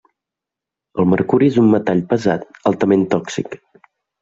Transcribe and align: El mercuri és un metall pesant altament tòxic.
El 1.03 1.07
mercuri 1.11 1.51
és 1.53 1.59
un 1.65 1.69
metall 1.75 2.03
pesant 2.15 2.49
altament 2.73 3.07
tòxic. 3.15 3.57